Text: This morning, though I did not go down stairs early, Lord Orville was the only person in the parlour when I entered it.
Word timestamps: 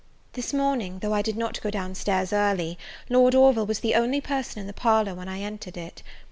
This 0.33 0.51
morning, 0.51 0.97
though 0.97 1.13
I 1.13 1.21
did 1.21 1.37
not 1.37 1.61
go 1.61 1.69
down 1.69 1.93
stairs 1.93 2.33
early, 2.33 2.79
Lord 3.07 3.35
Orville 3.35 3.67
was 3.67 3.81
the 3.81 3.93
only 3.93 4.19
person 4.19 4.59
in 4.59 4.65
the 4.65 4.73
parlour 4.73 5.13
when 5.13 5.27
I 5.29 5.41
entered 5.41 5.77
it. 5.77 6.01